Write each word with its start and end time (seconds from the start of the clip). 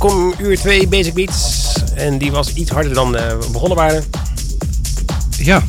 welkom 0.00 0.34
uur 0.38 0.58
2 0.58 0.88
Basic 0.88 1.14
Beats. 1.14 1.72
En 1.94 2.18
die 2.18 2.30
was 2.32 2.52
iets 2.54 2.70
harder 2.70 2.94
dan 2.94 3.16
eh, 3.16 3.26
we 3.28 3.46
begonnen 3.52 3.76
waren. 3.76 4.04
Ja, 5.38 5.62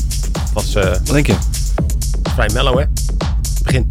Was 0.54 0.76
eh, 0.76 0.84
wat 0.90 1.06
denk 1.06 1.28
je? 1.28 1.36
vrij 2.34 2.50
mellow, 2.54 2.78
hè? 2.80 2.86
Begin. 3.64 3.88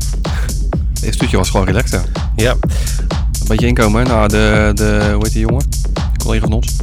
Het 0.92 1.02
eerste 1.02 1.12
stukje 1.12 1.37
was 1.37 1.50
gewoon 1.50 1.66
relaxed, 1.66 1.90
ja. 2.00 2.23
Ja. 2.45 2.50
Een 2.50 3.47
beetje 3.47 3.66
inkomen, 3.66 4.02
hè? 4.02 4.09
Nou, 4.09 4.28
de, 4.28 4.71
de, 4.75 5.11
hoe 5.12 5.23
heet 5.25 5.33
die 5.33 5.40
jongen? 5.47 5.66
Een 5.95 6.18
collega 6.23 6.45
van 6.47 6.52
ons. 6.52 6.76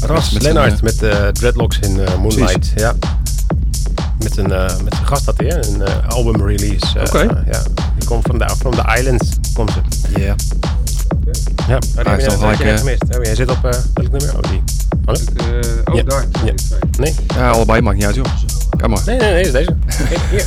Ras 0.00 0.30
met 0.30 0.42
Lennart 0.42 0.68
zijn, 0.70 0.80
met 0.82 1.02
eh, 1.02 1.28
dreadlocks 1.28 1.78
in 1.78 2.00
eh, 2.00 2.16
Moonlight. 2.18 2.72
Ja. 2.74 2.94
Met 4.22 4.36
een, 4.36 4.52
eh, 4.52 4.76
met 4.84 4.92
een 4.92 5.06
gast 5.06 5.26
hij, 5.36 5.46
hè? 5.46 5.66
Een 5.66 5.82
eh, 5.82 6.08
album 6.08 6.46
release. 6.46 6.98
eh, 6.98 7.04
Oké. 7.06 7.18
eh, 7.18 7.52
ja. 7.52 7.62
Die 7.98 8.08
komt 8.08 8.26
van 8.26 8.38
de, 8.38 8.54
from 8.58 8.72
the 8.74 8.94
Islands. 8.98 9.28
Komt 9.54 9.70
ze. 9.72 10.20
Ja. 10.20 10.34
Ja. 11.68 11.74
Oh, 11.76 11.80
die 11.80 12.02
heb 12.04 12.06
heeft 12.06 12.28
al 12.28 12.36
gelijk, 12.38 12.60
eh, 12.60 12.76
gemist. 12.78 13.02
Oh, 13.18 13.24
jij 13.24 13.34
zit 13.34 13.50
op 13.50 13.64
eh 13.64 13.70
welk 13.94 14.10
nummer? 14.10 14.36
Oh, 14.36 14.50
die. 14.50 14.62
Oh, 15.06 15.14
nee? 15.14 15.62
oh, 15.84 15.94
Ja. 15.94 16.02
daar. 16.02 16.24
Ja. 16.44 16.52
Nee? 16.98 17.14
Ja, 17.34 17.50
allebei 17.50 17.80
maakt 17.80 17.96
niet 17.96 18.06
uit, 18.06 18.14
joh. 18.14 18.24
Kom 18.80 18.90
maar. 18.90 19.00
Nee, 19.06 19.18
nee, 19.18 19.32
nee, 19.32 19.42
is 19.42 19.52
deze. 19.52 19.74
Kijk, 20.08 20.20
hier. 20.30 20.44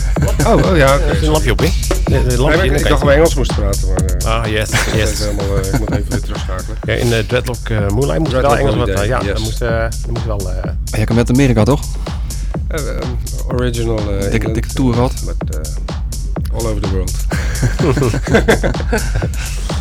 Oh, 0.47 0.65
oh 0.71 0.77
ja. 0.77 0.93
Er 0.99 1.15
is 1.15 1.21
een 1.21 1.31
lampje 1.31 1.51
op, 1.51 1.59
hè? 1.59 1.65
Nee, 2.05 2.19
ik, 2.19 2.63
ik 2.63 2.71
dacht 2.71 2.89
dat 2.89 3.01
we 3.03 3.11
Engels 3.11 3.35
moesten 3.35 3.55
praten, 3.55 3.87
maar 3.87 4.05
eh, 4.05 4.25
Ah, 4.39 4.45
yes, 4.47 4.69
yes. 4.95 5.19
helemaal, 5.19 5.57
eh, 5.57 5.73
ik 5.73 5.79
moet 5.79 5.91
even 5.91 6.05
weer 6.09 6.21
terugschakelen. 6.21 6.77
Ja, 6.85 6.93
in 6.93 7.09
de 7.09 7.25
Dreadlock 7.27 7.69
eh, 7.69 7.87
Moonlight 7.87 8.19
moest 8.19 8.31
wel 8.31 8.57
Engels 8.57 8.75
wat. 8.75 8.87
Eh, 8.89 9.05
ja, 9.05 9.19
dat 9.19 9.39
moest, 9.39 9.61
eh, 9.61 9.69
dat 9.81 10.09
moest 10.09 10.25
wel. 10.25 10.51
eh, 10.51 10.71
Jij 10.85 11.05
komt 11.05 11.17
met 11.17 11.29
Amerika, 11.29 11.63
toch? 11.63 11.81
Eh, 12.67 12.79
eh, 12.89 12.95
original 13.47 13.99
eh 14.19 14.31
Dikke, 14.31 14.51
dikke 14.51 14.67
tour 14.73 14.93
gehad. 14.93 15.13
But, 15.25 15.55
eh, 15.55 16.57
all 16.59 16.65
over 16.67 16.81
the 16.81 16.89
world. 16.89 17.11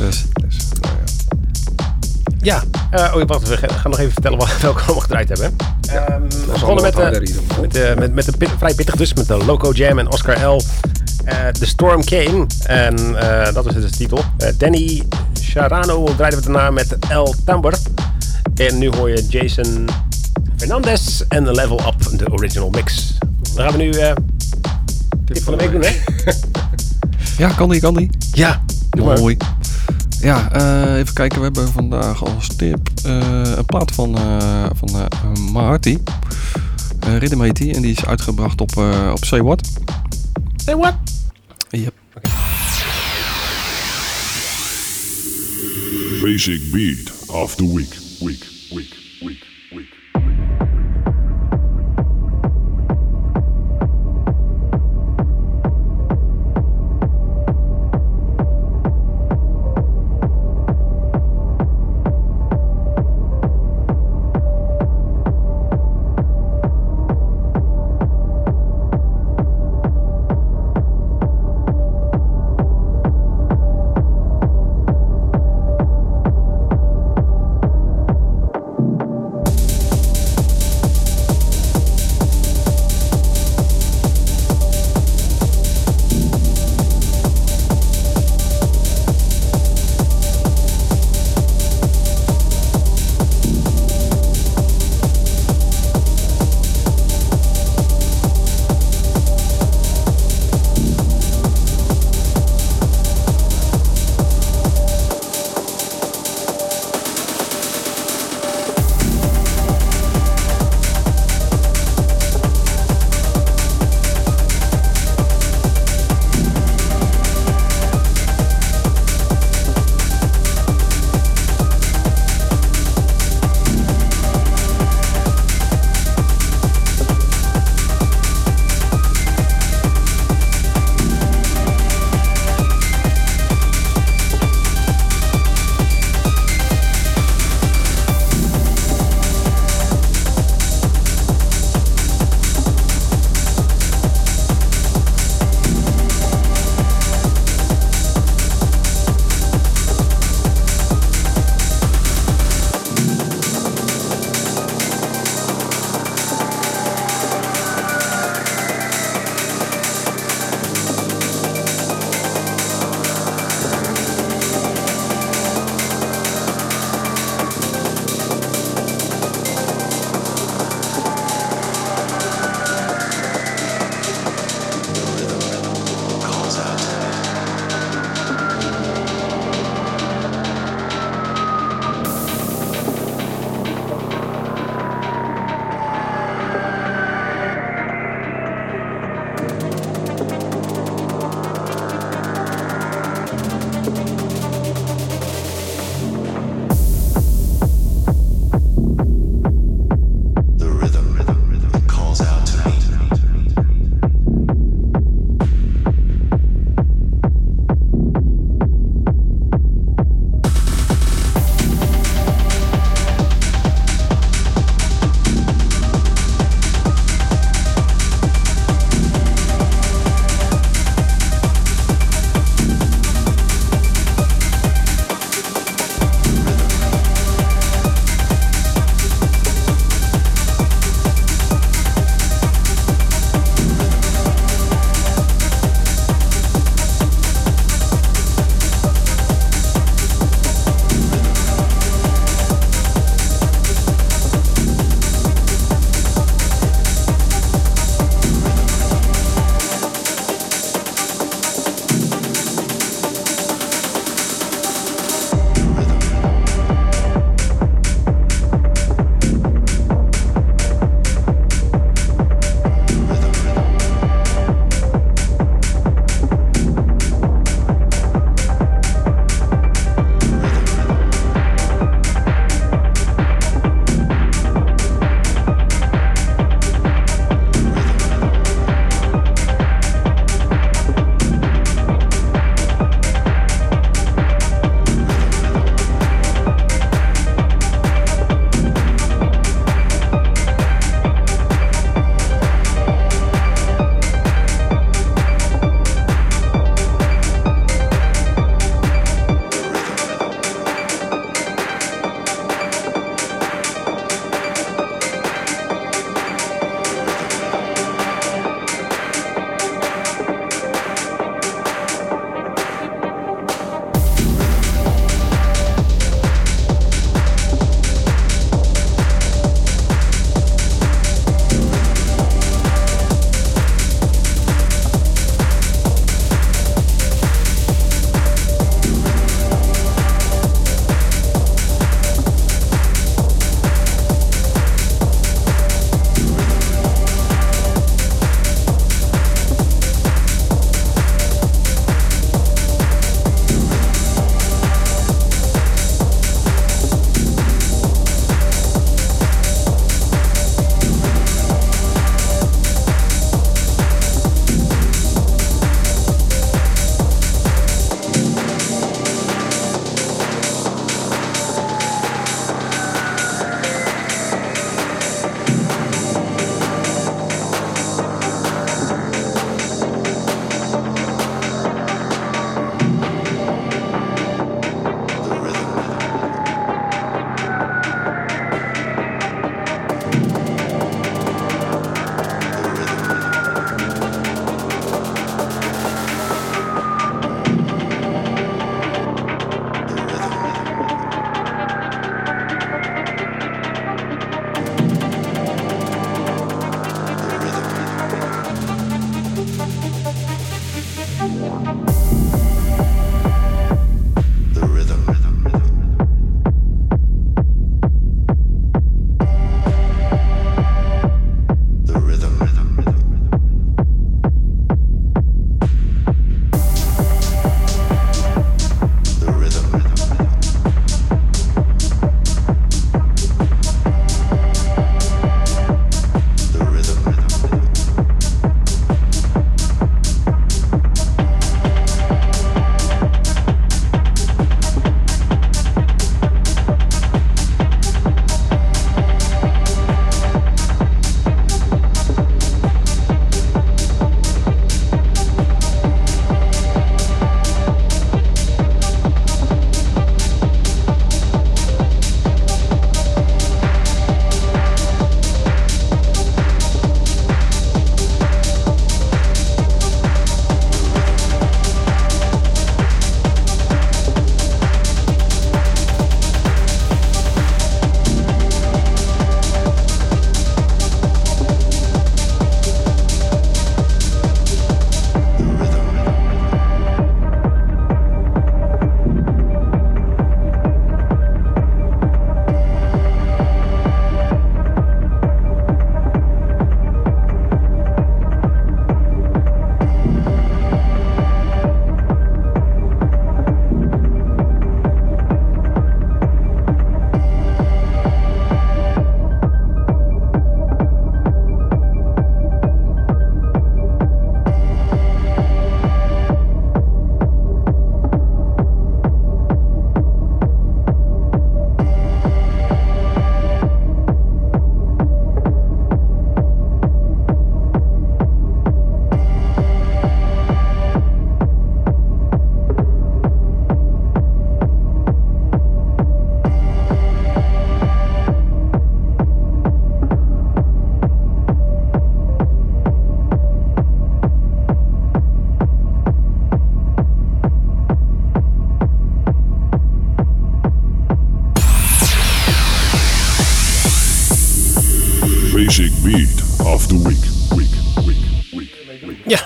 Dus, 0.00 0.24
Dus, 0.40 0.56
ja. 2.40 2.62
eh, 2.90 3.14
oh, 3.14 3.22
wacht, 3.26 3.48
we 3.48 3.56
gaan 3.56 3.90
nog 3.90 3.98
even 3.98 4.12
vertellen 4.12 4.38
wat, 4.38 4.48
welke 4.60 4.78
we 4.78 4.84
allemaal 4.84 5.02
gedraaid 5.02 5.28
hebben. 5.28 5.56
Ehm, 5.88 6.22
we 6.22 6.50
begonnen 6.52 6.82
met, 6.82 6.98
eh, 6.98 7.10
met, 7.60 7.76
eh, 7.76 7.96
met, 7.96 8.14
met 8.14 8.26
een 8.26 8.36
pit- 8.36 8.50
vrij 8.58 8.74
pittig 8.74 8.96
dus, 8.96 9.14
met 9.14 9.26
de 9.26 9.36
Loco 9.36 9.72
Jam 9.72 9.98
en 9.98 10.10
Oscar 10.12 10.44
L. 10.44 10.62
The 11.52 11.66
Storm 11.66 12.04
Came, 12.04 12.46
en 12.66 12.96
dat 13.54 13.66
is 13.66 13.74
dus 13.74 13.90
de 13.90 13.96
titel. 13.96 14.24
Danny 14.56 15.02
Charano 15.40 16.04
draaiden 16.04 16.40
we 16.40 16.44
daarna 16.44 16.70
met 16.70 16.96
El 17.08 17.34
Tamber. 17.44 17.74
En 18.54 18.78
nu 18.78 18.90
hoor 18.90 19.10
je 19.10 19.26
Jason 19.28 19.88
Fernandez 20.56 21.20
en 21.28 21.44
The 21.44 21.52
Level 21.52 21.80
Up, 21.86 22.18
de 22.18 22.32
original 22.32 22.70
mix. 22.70 23.18
Dan 23.54 23.64
gaan 23.64 23.76
we 23.76 23.82
nu 23.82 23.92
tip 25.24 25.42
van 25.42 25.56
de 25.58 25.58
week 25.58 25.72
doen, 25.72 25.82
hè? 25.82 25.92
ja, 27.44 27.48
kan 27.48 27.68
die, 27.68 27.80
kan 27.80 27.94
die. 27.94 28.10
Ja, 28.32 28.62
doe 28.90 29.06
maar. 29.06 29.18
Mooi. 29.18 29.36
Ja, 30.22 30.52
eh, 30.52 30.98
even 30.98 31.14
kijken. 31.14 31.38
We 31.38 31.44
hebben 31.44 31.68
vandaag 31.68 32.24
als 32.24 32.48
tip 32.56 32.88
eh, 33.04 33.56
een 33.56 33.64
plaat 33.64 33.92
van, 33.92 34.16
eh 34.16 34.66
van 34.74 34.88
eh 34.88 35.52
Maharti. 35.52 35.98
Eh 37.00 37.16
Rhythm 37.16 37.40
heet 37.40 37.56
die. 37.56 37.74
En 37.74 37.82
die 37.82 37.90
is 37.90 38.04
uitgebracht 38.04 38.60
op, 38.60 38.76
eh 38.76 39.10
op 39.14 39.24
Say 39.24 39.42
What. 39.42 39.68
Say 40.56 40.76
what? 40.76 40.94
Yep. 41.70 41.92
Basic 46.22 46.60
beat 46.72 47.12
of 47.26 47.54
the 47.54 47.74
week. 47.74 47.96
Week. 48.20 48.46
Week. 48.70 48.94
Week. 49.20 49.49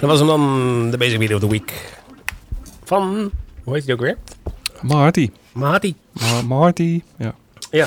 Dat 0.09 0.19
was 0.19 0.19
hem 0.19 0.29
dan, 0.29 0.91
de 0.91 0.97
Basic 0.97 1.19
Video 1.21 1.37
of 1.37 1.43
the 1.43 1.49
Week. 1.49 1.99
Van, 2.85 3.31
hoe 3.65 3.75
heet 3.75 3.85
die 3.85 3.95
ook 3.95 4.01
weer? 4.01 4.17
Marty. 4.83 5.31
Mahati. 5.53 5.95
Ma- 6.13 6.43
Marty. 6.43 7.03
Ja. 7.19 7.35
Ja. 7.71 7.87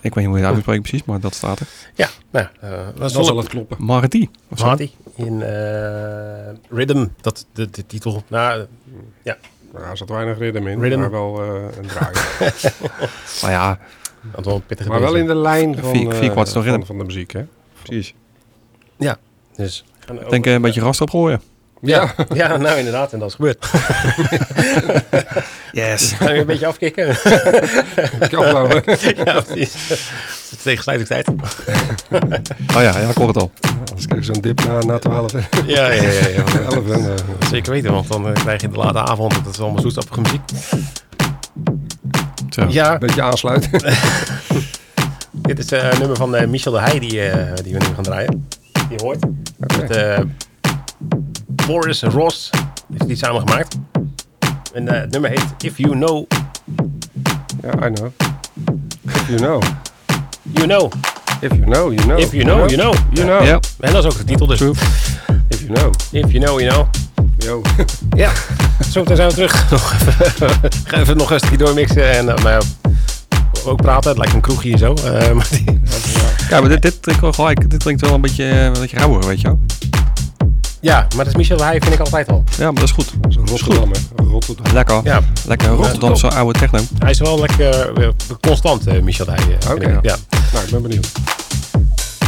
Ik 0.00 0.14
weet 0.14 0.16
niet 0.16 0.26
hoe 0.26 0.36
je 0.36 0.42
het 0.44 0.52
uitspreekt 0.52 0.82
precies, 0.82 1.04
maar 1.04 1.20
dat 1.20 1.34
staat 1.34 1.60
er. 1.60 1.66
Ja, 1.94 2.08
nou, 2.30 2.46
eh 2.60 2.70
dat 2.98 3.12
zal 3.12 3.24
wel 3.26 3.36
het 3.36 3.48
kloppen. 3.48 3.76
Marty. 3.80 4.28
Mahati. 4.48 4.90
In 5.14 5.42
eh, 5.42 6.54
Rhythm, 6.70 7.06
dat 7.20 7.46
de, 7.52 7.70
de 7.70 7.86
titel. 7.86 8.22
Nou, 8.28 8.66
ja, 9.22 9.36
Nou, 9.72 9.84
er 9.86 9.96
zat 9.96 10.08
weinig 10.08 10.38
ritme 10.38 10.70
in, 10.70 10.80
Rhythm. 10.80 10.98
maar 11.00 11.10
wel 11.10 11.42
eh, 11.42 11.76
een 11.78 11.86
draai. 11.86 12.12
Nou 13.42 13.52
ja, 13.52 13.78
dat 14.34 14.44
wel 14.44 14.54
een 14.54 14.66
pittige 14.66 14.88
maar 14.88 15.00
wel 15.00 15.14
in 15.14 15.26
de 15.26 15.34
lijn 15.34 15.78
van, 15.78 15.90
Vier- 15.90 16.14
vier 16.14 16.32
van, 16.32 16.86
van 16.86 16.98
de 16.98 17.04
muziek, 17.04 17.32
hè? 17.32 17.44
precies. 17.82 18.14
Ja, 18.96 19.16
dus. 19.56 19.84
Ik 20.12 20.30
denk 20.30 20.46
eh, 20.46 20.52
een 20.52 20.62
beetje 20.62 20.80
rast 20.80 21.00
opgooien. 21.00 21.40
Ja. 21.80 22.14
Ja, 22.34 22.56
nou 22.56 22.78
inderdaad, 22.78 23.12
en 23.12 23.18
dat 23.18 23.28
is 23.28 23.34
gebeurd. 23.34 23.66
Yes. 25.72 26.12
Gaan 26.18 26.32
we 26.32 26.38
een 26.38 26.46
beetje 26.46 26.66
afkicken? 26.66 27.06
ja, 29.24 29.40
precies. 29.40 29.88
Het 29.88 30.50
is 30.50 30.62
tegensluitingstijd. 30.62 31.28
Oh 31.28 31.34
ja, 32.68 32.80
ja, 32.80 33.08
ik 33.08 33.16
hoor 33.16 33.28
het 33.28 33.36
al. 33.36 33.50
Anders 33.88 34.06
krijg 34.06 34.26
je 34.26 34.32
zo'n 34.32 34.42
dip 34.42 34.64
na, 34.64 34.78
na 34.78 34.98
12, 34.98 35.32
hè? 35.32 35.38
Ja, 35.66 35.90
ja, 35.90 36.02
ja. 36.02 36.28
ja. 36.28 36.44
11 36.70 36.90
en, 36.90 37.16
eh, 37.16 37.48
Zeker 37.50 37.72
weten, 37.72 37.92
want 37.92 38.08
dan 38.08 38.26
eh, 38.26 38.32
krijg 38.32 38.60
je 38.60 38.66
in 38.66 38.72
de 38.72 38.78
late 38.78 38.98
avond, 38.98 39.44
dat 39.44 39.52
is 39.54 39.60
allemaal 39.60 39.80
zoetsappige 39.80 40.20
muziek. 40.20 40.40
Zo. 42.50 42.66
Ja, 42.68 42.92
een 42.92 42.98
beetje 42.98 43.22
aansluiten. 43.22 43.70
dit 45.32 45.58
is 45.58 45.72
eh, 45.72 45.90
een 45.90 45.98
nummer 45.98 46.16
van 46.16 46.34
eh, 46.34 46.46
Michel 46.46 46.72
de 46.72 46.80
Heij 46.80 46.98
die, 46.98 47.28
eh, 47.30 47.54
die 47.62 47.72
we 47.72 47.78
nu 47.78 47.94
gaan 47.94 48.04
draaien. 48.04 48.48
Die 48.88 48.98
je 48.98 49.04
hoort. 49.04 49.18
Met 49.58 49.90
eh 49.90 50.18
Boris 51.46 52.02
Ross 52.02 52.50
heeft 52.90 53.06
die 53.06 53.16
samen 53.16 53.48
gemaakt. 53.48 53.76
En 54.74 54.88
eh, 54.88 55.00
het 55.00 55.10
nummer 55.10 55.30
heet 55.30 55.44
If 55.58 55.78
You 55.78 55.92
Know, 55.92 56.26
Ja, 57.62 57.86
I 57.86 57.92
know. 57.92 58.10
If 59.04 59.28
you 59.28 59.38
know. 59.38 59.62
You 60.42 60.66
Know. 60.66 60.92
If 61.40 61.52
you 61.52 61.64
know, 61.64 61.92
you 61.92 62.02
know. 62.06 62.18
If 62.18 62.32
You 62.32 62.44
Know, 62.44 62.70
You 62.70 62.76
Know. 62.76 62.94
You 63.12 63.26
know. 63.26 63.44
Ja. 63.44 63.60
En 63.80 63.92
dat 63.92 64.04
is 64.04 64.10
ook 64.10 64.18
de 64.18 64.24
titel 64.24 64.46
dus. 64.46 64.60
If 65.48 65.60
you 65.60 65.72
know. 65.72 65.92
If 66.10 66.32
You 66.32 66.44
Know, 66.44 66.60
You 66.60 66.72
Know. 66.72 66.86
Yo. 67.38 67.62
Ja, 68.16 68.32
zo 68.90 69.04
zijn 69.12 69.28
we 69.28 69.34
terug. 69.34 69.70
Nog 69.70 69.94
even 70.92 71.16
nog 71.16 71.30
een 71.30 71.38
stukje 71.38 71.56
doormixen 71.56 72.10
en 72.10 72.26
uh, 72.26 72.58
ja, 73.66 73.70
ook 73.72 73.82
praten. 73.82 74.08
Het 74.08 74.18
lijkt 74.18 74.34
een 74.34 74.40
kroegje 74.40 74.68
hier 74.68 74.78
zo. 74.78 74.94
Uh, 75.04 75.32
maar 75.36 75.46
die, 75.50 75.80
Ja, 76.50 76.60
maar 76.60 76.68
dit, 76.68 76.82
dit 76.82 76.96
klinkt 77.00 77.20
wel 77.22 77.32
gelijk. 77.32 77.70
Dit 77.70 77.82
klinkt 77.82 78.00
wel 78.00 78.14
een 78.14 78.20
beetje, 78.20 78.44
eh, 78.48 78.64
een 78.64 78.72
beetje 78.72 78.96
rauwer, 78.96 79.26
weet 79.26 79.40
je 79.40 79.46
wel. 79.46 79.58
ja, 80.80 81.00
maar 81.16 81.24
dat 81.24 81.26
is 81.26 81.34
Michel 81.34 81.64
Heij 81.64 81.80
vind 81.80 81.94
ik 81.94 82.00
altijd 82.00 82.28
al. 82.28 82.44
Ja, 82.58 82.64
maar 82.64 82.74
dat 82.74 82.82
is 82.82 82.90
goed. 82.90 83.12
Dat 83.20 83.30
is 83.30 83.36
Rotterdam? 83.50 83.90
Rotterdam. 84.16 84.72
Lekker. 84.72 85.00
Ja, 85.04 85.20
Lekker 85.46 85.68
Rotterdamse 85.68 86.28
oude 86.30 86.58
techno. 86.58 86.78
hij 86.98 87.10
is 87.10 87.18
wel 87.18 87.40
lekker 87.40 88.00
uh, 88.00 88.08
constant, 88.40 88.88
uh, 88.88 89.02
Michel. 89.02 89.26
Uh, 89.28 89.34
Oké. 89.70 89.72
okay. 89.84 89.98
ja. 90.02 90.16
Nou, 90.52 90.64
ik 90.64 90.70
ben 90.70 90.82
benieuwd. 90.82 91.12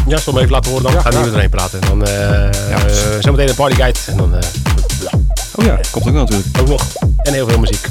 Ja, 0.07 0.19
zal 0.19 0.33
hem 0.33 0.43
even 0.43 0.55
laten 0.55 0.71
horen 0.71 0.85
dan. 0.87 0.95
Ja, 0.95 1.01
Gaan 1.01 1.23
we 1.23 1.31
erheen 1.31 1.51
praten. 1.51 1.81
Dan 1.81 2.03
uh, 2.09 2.09
Ja. 2.71 2.79
zometeen 3.21 3.49
een 3.49 3.55
partyguide. 3.55 3.99
En 4.07 4.17
dan 4.17 4.31
ja, 4.31 5.19
Oh 5.55 5.65
ja, 5.65 5.79
komt 5.91 6.07
ook 6.07 6.13
natuurlijk. 6.13 6.49
ook 6.61 6.69
nog. 6.69 6.83
En 7.23 7.33
heel 7.33 7.49
veel 7.49 7.59
muziek. 7.59 7.87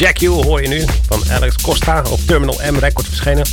Jack 0.00 0.16
You 0.16 0.44
hoor 0.44 0.62
je 0.62 0.68
nu 0.68 0.84
van 1.06 1.30
Alex 1.30 1.56
Costa 1.62 2.02
op 2.10 2.20
Terminal 2.20 2.72
M 2.72 2.76
Records 2.76 3.08
verschenen. 3.08 3.46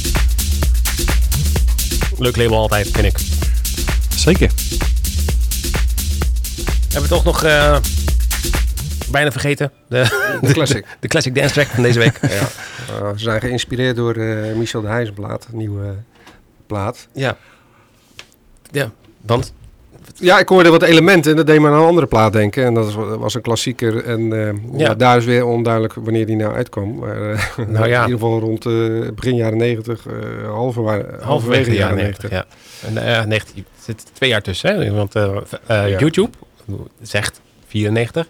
Leuk 2.17 2.35
label 2.35 2.57
altijd, 2.57 2.87
vind 2.91 3.05
ik. 3.05 3.17
Zeker. 4.15 4.51
Hebben 6.81 7.01
we 7.01 7.07
toch 7.07 7.23
nog 7.23 7.43
eh, 7.43 7.77
bijna 9.11 9.31
vergeten. 9.31 9.71
De, 9.89 10.37
De 10.41 10.53
classic. 10.53 10.85
de 10.99 11.07
classic 11.07 11.35
dance 11.35 11.53
track 11.53 11.67
van 11.67 11.83
deze 11.83 11.99
week. 11.99 12.19
ja. 12.29 12.29
Uh, 12.29 13.09
ze 13.09 13.23
zijn 13.23 13.41
geïnspireerd 13.41 13.95
door 13.95 14.15
eh, 14.15 14.55
Michel 14.55 14.81
de 14.81 14.87
Heijzenplaat, 14.87 15.47
een 15.51 15.57
nieuwe 15.57 15.95
plaat. 16.67 17.07
ja. 17.13 17.37
Ja, 18.71 18.91
want? 19.21 19.53
Ja, 20.19 20.39
ik 20.39 20.47
hoorde 20.49 20.69
wat 20.69 20.81
elementen 20.83 21.31
en 21.31 21.37
dat 21.37 21.47
deed 21.47 21.59
me 21.59 21.67
aan 21.67 21.73
een 21.73 21.87
andere 21.87 22.07
plaat 22.07 22.33
denken. 22.33 22.63
En 22.65 22.73
dat 22.73 22.93
was, 22.93 23.33
een 23.33 23.41
klassieker. 23.41 24.05
En 24.05 24.33
eh, 24.33 24.79
ja. 24.79 24.87
Ja. 24.87 24.95
daar 24.95 25.17
is 25.17 25.25
weer 25.25 25.45
onduidelijk 25.45 25.93
wanneer 25.93 26.25
die 26.25 26.35
nou 26.35 26.55
uitkwam. 26.55 26.95
Maar, 26.95 27.31
eh, 27.31 27.39
Nou 27.67 27.87
ja. 27.89 28.03
In 28.03 28.09
ieder 28.09 28.19
geval 28.19 28.39
rond 28.39 28.65
eh, 28.65 28.73
begin 29.15 29.35
jaren 29.35 29.57
90, 29.57 30.05
eh 30.07 30.13
halve, 30.49 31.05
halverwege 31.21 31.69
de 31.69 31.75
jaren 31.75 31.97
90. 31.97 32.29
Ja. 32.29 32.45
En, 32.85 33.27
19, 33.29 33.65
er 33.77 33.83
zit 33.83 34.05
twee 34.13 34.29
jaar 34.29 34.41
tussen, 34.41 34.69
hè? 34.81 34.91
Want 34.91 35.13
Ja. 35.67 35.87
YouTube 35.87 36.37
zegt 37.01 37.41
94, 37.67 38.27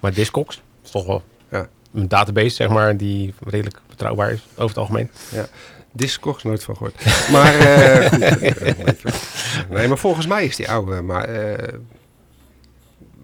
maar 0.00 0.12
Discogs 0.14 0.62
is 0.84 0.90
toch 0.90 1.06
wel 1.06 1.22
Ja. 1.50 1.68
een 1.94 2.08
database, 2.08 2.48
zeg 2.54 2.68
maar, 2.68 2.96
die 2.96 3.34
redelijk 3.46 3.80
betrouwbaar 3.88 4.32
is 4.32 4.40
over 4.52 4.68
het 4.68 4.78
algemeen. 4.78 5.10
Discogs, 5.92 6.42
nooit 6.42 6.64
van 6.64 6.76
gehoord. 6.76 7.04
Maar, 7.32 7.54
eh, 7.58 8.08
goed, 8.10 8.20
eh, 8.20 8.62
nee, 9.70 9.88
maar 9.88 9.98
volgens 9.98 10.26
mij 10.26 10.44
is 10.44 10.56
die 10.56 10.70
oude. 10.70 11.02
Maar 11.02 11.24
eh, 11.24 11.68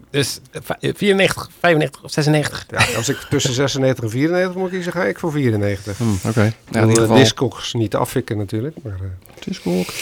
Dus 0.09 0.39
eh, 0.51 0.61
va- 0.63 0.77
94, 0.79 1.49
95 1.59 2.03
of 2.03 2.11
96. 2.11 2.65
ja, 2.69 2.97
als 2.97 3.09
ik 3.09 3.17
tussen 3.29 3.53
96 3.53 4.03
en 4.03 4.09
94 4.09 4.55
moet 4.61 4.69
kiezen, 4.69 4.91
ga 4.91 5.03
ik 5.03 5.19
voor 5.19 5.31
94. 5.31 5.97
Hm, 5.97 6.03
Oké. 6.27 6.41
Ja, 6.41 6.51
in 6.71 6.79
ieder 6.79 6.93
de 6.93 6.99
geval. 7.01 7.15
Discogs 7.17 7.73
niet 7.73 7.95
afvikken 7.95 8.37
natuurlijk. 8.37 8.75
Maar, 8.83 8.93
eh, 8.93 9.43
Discord. 9.45 9.93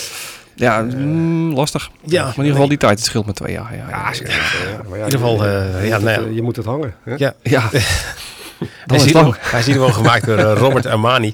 Ja, 0.56 0.82
mm, 0.82 1.54
lastig. 1.54 1.90
Ja, 2.04 2.22
maar 2.24 2.30
in 2.32 2.38
ieder 2.38 2.52
geval 2.52 2.68
die 2.68 2.78
tijd, 2.78 2.98
het 2.98 3.08
scheelt 3.08 3.26
met 3.26 3.36
twee 3.36 3.54
jaar. 3.54 3.76
Ja, 3.76 3.90
ja, 3.90 4.12
ja, 4.14 4.36
ja, 4.70 4.82
maar 4.90 4.98
In 5.00 5.06
ieder 5.06 5.20
geval, 5.20 5.44
je- 5.44 5.50
eh, 5.74 5.82
je 5.82 5.88
ja, 5.88 5.96
moet 5.98 6.06
nou 6.06 6.20
het, 6.20 6.28
eh, 6.30 6.36
je 6.36 6.42
moet 6.42 6.56
het 6.56 6.66
hangen. 6.66 6.96
Hè? 7.04 7.16
Ja, 7.18 7.34
Ja. 7.44 7.70
Hij 8.86 8.98
is 8.98 9.12
wel, 9.12 9.36
hij 9.40 9.60
is 9.60 9.66
geval 9.66 9.92
gemaakt 9.92 10.26
door 10.26 10.38
eh, 10.38 10.58
Robert 10.58 10.86
Armani. 10.86 11.34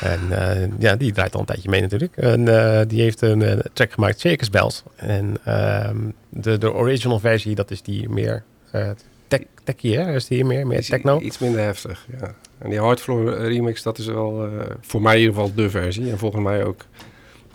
En 0.00 0.20
eh, 0.30 0.68
ja, 0.78 0.96
die 0.96 1.12
draait 1.12 1.34
al 1.34 1.40
een 1.40 1.46
tijdje 1.46 1.68
mee 1.68 1.80
natuurlijk. 1.80 2.16
En 2.16 2.48
eh, 2.48 2.86
die 2.88 3.02
heeft 3.02 3.20
een 3.20 3.62
track 3.72 3.92
gemaakt, 3.92 4.20
Circus 4.20 4.50
Bells. 4.50 4.82
En 4.96 5.36
ehm, 5.44 5.96
de, 6.28 6.58
de 6.58 6.72
original 6.72 7.18
versie, 7.18 7.54
dat 7.54 7.70
is 7.70 7.82
die 7.82 8.08
meer 8.08 8.42
eh 8.70 8.90
tech, 9.28 9.40
techie, 9.64 9.96
hè? 9.96 10.14
Is 10.14 10.26
die 10.26 10.44
meer, 10.44 10.66
meer 10.66 10.84
techno? 10.84 11.20
Iets 11.20 11.38
minder 11.38 11.60
heftig, 11.60 12.06
ja. 12.20 12.34
En 12.58 12.70
die 12.70 12.80
Hardfloor 12.80 13.34
remix, 13.34 13.82
dat 13.82 13.98
is 13.98 14.06
wel 14.06 14.46
eh, 14.46 14.66
voor 14.80 15.02
mij 15.02 15.14
in 15.14 15.20
ieder 15.20 15.34
geval 15.34 15.54
de 15.54 15.70
versie. 15.70 16.10
En 16.10 16.18
volgens 16.18 16.42
mij 16.42 16.64
ook 16.64 16.84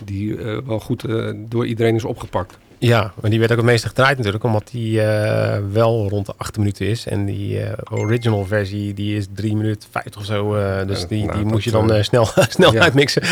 die 0.03 0.37
eh, 0.37 0.57
wel 0.65 0.79
goed 0.79 1.05
eh, 1.05 1.31
door 1.35 1.65
iedereen 1.65 1.95
is 1.95 2.03
opgepakt. 2.03 2.57
Ja, 2.87 3.13
maar 3.21 3.29
die 3.29 3.39
werd 3.39 3.51
ook 3.51 3.57
het 3.57 3.65
meeste 3.65 3.87
gedraaid 3.87 4.17
natuurlijk, 4.17 4.43
omdat 4.43 4.67
die 4.71 5.01
eh, 5.01 5.59
wel 5.71 6.09
rond 6.09 6.25
de 6.25 6.33
8 6.37 6.57
minuten 6.57 6.85
is. 6.87 7.05
En 7.05 7.25
die 7.25 7.59
eh, 7.63 7.71
original 7.91 8.45
versie 8.45 8.93
die 8.93 9.17
is 9.17 9.25
3 9.35 9.55
minuten 9.55 9.89
50 9.91 10.21
of 10.21 10.25
zo. 10.27 10.55
eh, 10.55 10.87
dus 10.87 11.01
Ja, 11.01 11.07
die, 11.07 11.19
nou, 11.23 11.31
die 11.33 11.43
dat, 11.43 11.51
moest 11.51 11.63
je 11.65 11.71
dan 11.71 12.03
snel, 12.03 12.25
snel 12.57 12.73
ja. 12.73 12.81
uitmixen. 12.81 13.23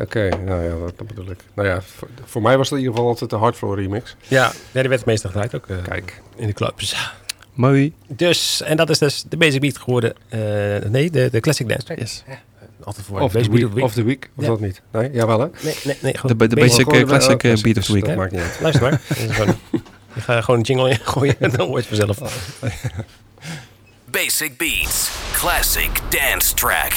Oké, 0.00 0.28
nou 0.44 0.62
ja, 0.64 0.70
dat, 0.78 0.98
dat 0.98 1.06
bedoel 1.06 1.30
ik. 1.30 1.38
Nou 1.54 1.68
ja, 1.68 1.80
voor, 1.82 2.08
voor 2.24 2.42
mij 2.42 2.56
was 2.56 2.70
het 2.70 2.78
in 2.78 2.84
ieder 2.84 2.94
geval 2.96 3.10
altijd 3.10 3.30
de 3.30 3.36
Hardfloor 3.36 3.76
remix. 3.80 4.16
ja, 4.28 4.42
ja, 4.44 4.50
die 4.72 4.82
werd 4.82 4.90
het 4.90 5.04
meeste 5.04 5.26
gedraaid 5.26 5.54
ook 5.54 5.66
eh, 5.68 5.76
Kijk, 5.82 6.22
in 6.36 6.46
de 6.46 6.52
clubs. 6.52 6.96
Mooi. 7.54 7.92
Dus, 8.06 8.62
en 8.62 8.76
dat 8.76 8.90
is 8.90 8.98
dus 8.98 9.24
de 9.28 9.36
basic 9.36 9.60
beat 9.60 9.78
geworden. 9.78 10.14
eh, 10.28 10.38
nee, 10.90 11.10
de, 11.10 11.28
de 11.30 11.40
classic 11.40 11.68
dance. 11.68 11.94
Yes. 11.94 12.24
Altijd 12.82 13.06
voor 13.06 13.20
of 13.20 13.32
the, 13.32 13.38
week, 13.38 13.50
beat 13.50 13.64
of 13.64 13.70
the 13.70 13.74
week. 13.74 13.84
of 13.84 13.92
the 13.94 14.02
week, 14.02 14.30
of 14.36 14.44
Ja. 14.44 14.50
dat 14.50 14.60
niet? 14.60 14.82
Nee, 14.92 15.10
jawel 15.12 15.40
hè? 15.40 15.46
Nee, 15.62 15.74
nee, 15.84 15.96
nee. 16.00 16.12
De, 16.12 16.18
Gewoon 16.18 16.48
de 16.48 16.56
basic 16.56 16.92
eh, 16.92 17.02
classic 17.02 17.42
eh, 17.42 17.60
beat 17.62 17.76
of 17.78 17.84
the 17.84 17.92
week, 17.92 18.04
Dat 18.04 18.16
maakt 18.16 18.32
niet 18.32 18.40
uit. 18.40 18.58
Luister 18.60 18.82
maar. 18.82 19.00
Gewoon- 19.34 19.58
Je 20.14 20.20
gaat 20.20 20.44
gewoon 20.44 20.60
een 20.60 20.66
jingle 20.66 20.90
in 20.90 20.98
gooien 21.12 21.34
en 21.38 21.50
dan 21.50 21.66
hoort 21.68 21.86
je 21.86 21.96
vanzelf. 21.96 22.18
Basic 24.10 24.56
Beats. 24.58 25.10
Classic 25.32 25.90
dance 26.10 26.54
track. 26.54 26.92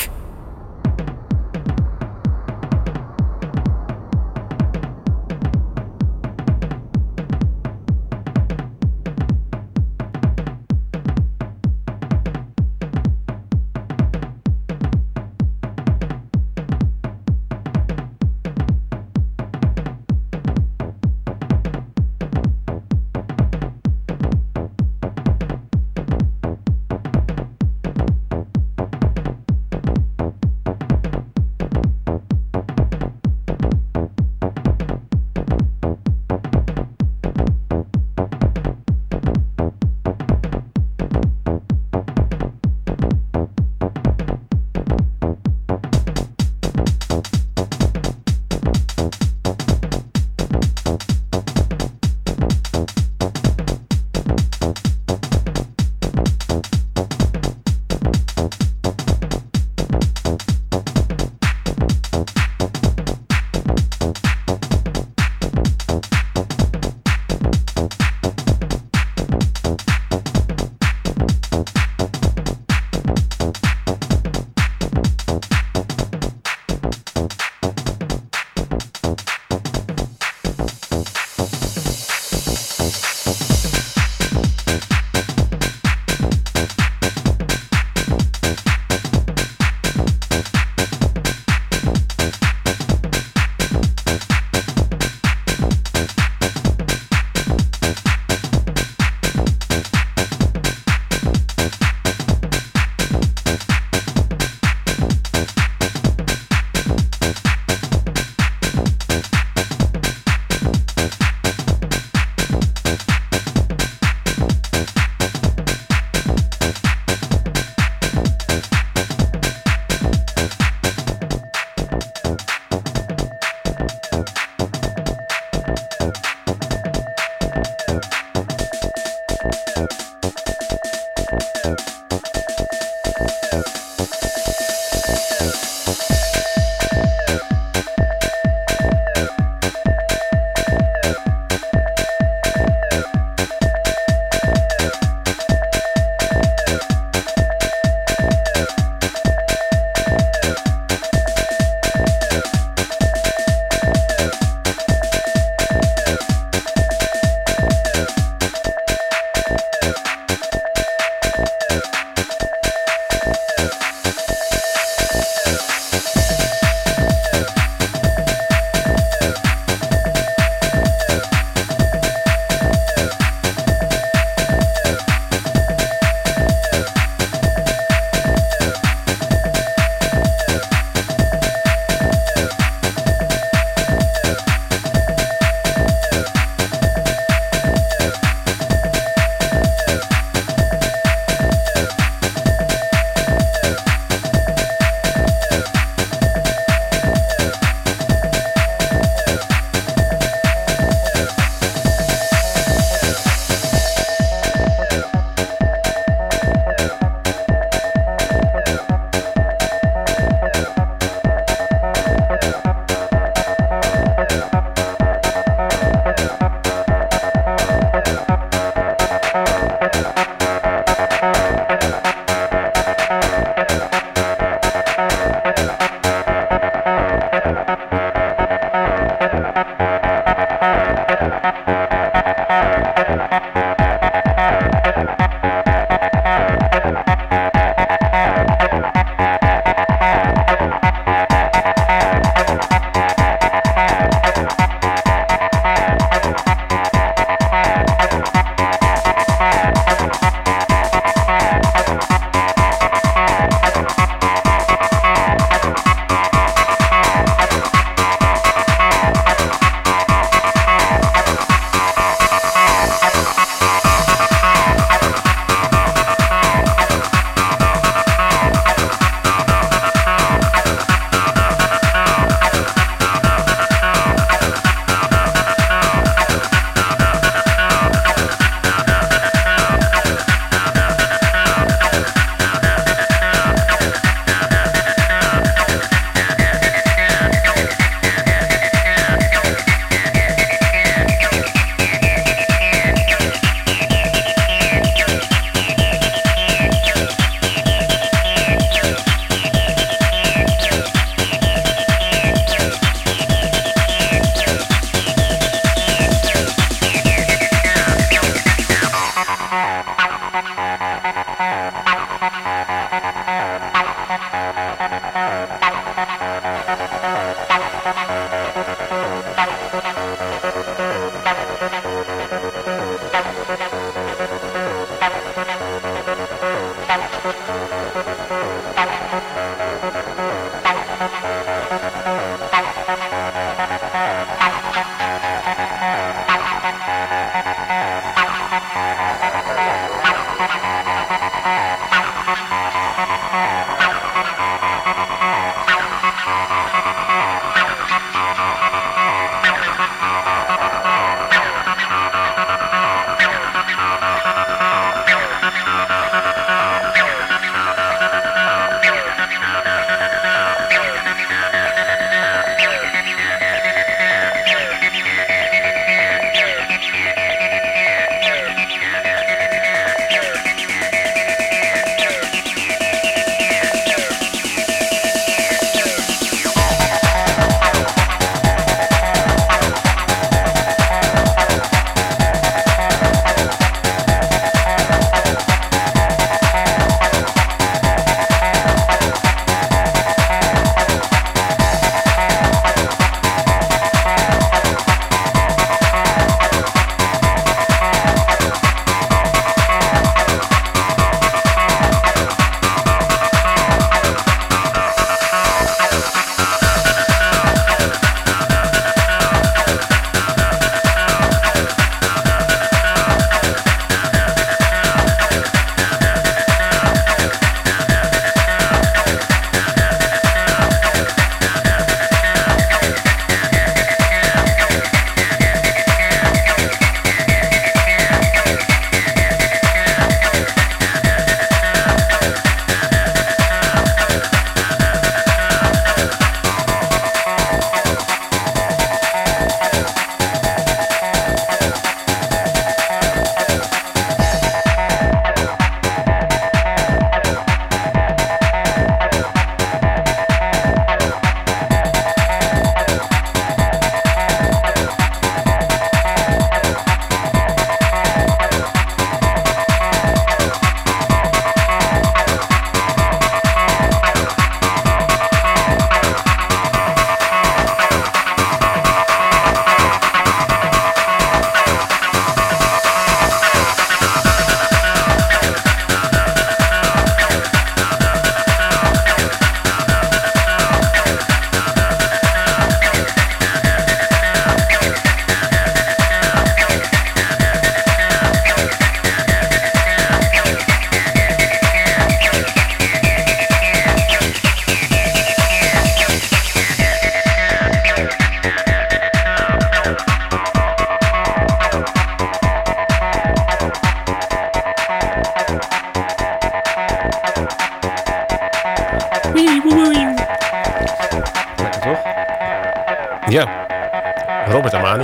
Robert 514.50 514.74
Amani. 514.74 515.04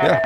Ja. 0.00 0.20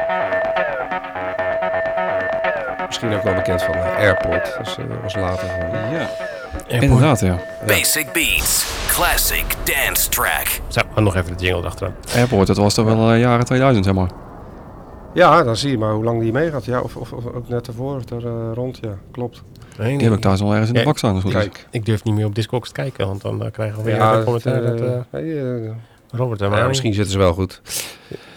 Misschien 2.86 3.14
ook 3.14 3.22
wel 3.22 3.34
bekend 3.34 3.62
van 3.62 3.74
eh, 3.74 3.96
Airport. 3.96 4.58
Dus 4.58 4.78
eh, 4.78 4.84
was 5.02 5.14
later. 5.14 5.48
Ja. 5.92 6.08
Inderdaad, 6.66 7.20
ja. 7.20 7.38
Basic 7.66 8.12
Beats. 8.12 8.66
Classic 8.88 9.44
dance 9.64 10.08
track. 10.08 10.60
Zo, 10.68 10.80
en 10.94 11.02
nog 11.02 11.16
even 11.16 11.36
de 11.36 11.44
jingle 11.44 11.66
achteraan. 11.66 11.94
Airport, 12.14 12.46
dat 12.46 12.56
was 12.56 12.74
toch 12.74 12.84
wel 12.84 13.10
eh, 13.12 13.20
jaren 13.20 13.44
2000, 13.44 13.84
zeg 13.84 13.94
maar. 13.94 14.10
Ja, 15.14 15.42
dan 15.42 15.56
zie 15.56 15.70
je 15.70 15.78
maar 15.78 15.92
hoe 15.92 16.04
lang 16.04 16.20
die 16.20 16.32
meegaat. 16.32 16.64
Ja, 16.64 16.80
of, 16.80 16.96
of, 16.96 17.12
of 17.12 17.26
ook 17.26 17.48
net 17.48 17.66
ervoor 17.66 17.96
of 17.96 18.10
er 18.10 18.26
eh, 18.26 18.32
rond. 18.54 18.78
Ja, 18.80 18.94
klopt. 19.10 19.42
Nee, 19.78 19.96
Die 19.96 20.06
heb 20.06 20.16
ik 20.16 20.20
thuis 20.22 20.40
al 20.40 20.50
ergens 20.50 20.68
in 20.68 20.74
de 20.74 20.80
Ja, 20.80 20.86
bak 20.86 20.98
staan. 20.98 21.22
Kijk. 21.22 21.66
Ik 21.70 21.84
durf 21.84 22.04
niet 22.04 22.14
meer 22.14 22.26
op 22.26 22.34
Discogs 22.34 22.68
te 22.68 22.74
kijken, 22.74 23.06
want 23.06 23.22
dan 23.22 23.44
eh, 23.44 23.50
krijgen 23.50 23.76
we 23.78 23.82
weer 23.84 23.94
Ja, 23.94 24.14
een 24.14 24.24
commentaar 24.24 24.54
het, 24.54 24.78
dat 24.78 25.04
nee, 25.10 25.72
Robert 26.12 26.40
ja, 26.40 26.46
Amani. 26.46 26.68
misschien 26.68 26.94
zitten 26.94 27.12
ze 27.12 27.18
wel 27.18 27.32
goed. 27.32 27.60